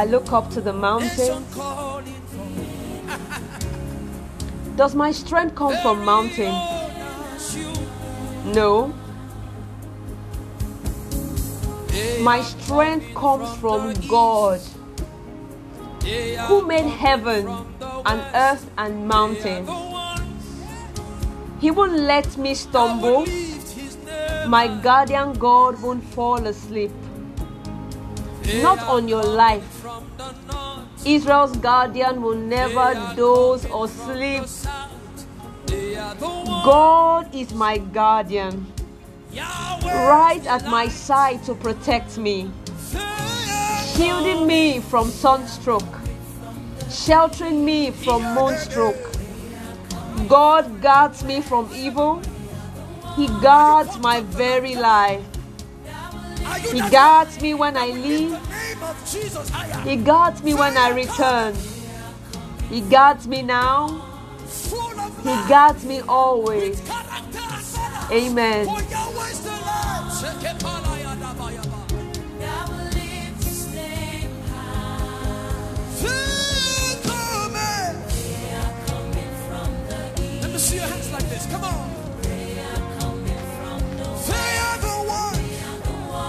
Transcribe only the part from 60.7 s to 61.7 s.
I return.